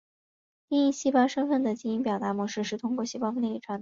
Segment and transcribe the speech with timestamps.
[0.67, 3.69] 定义细胞身份的基因表达模式是通过细胞分裂遗传的。